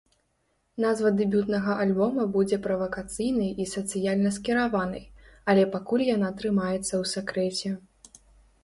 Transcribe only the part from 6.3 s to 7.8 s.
трымаецца ў сакрэце.